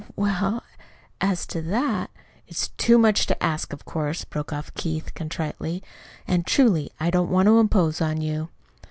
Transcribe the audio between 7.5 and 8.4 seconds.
impose on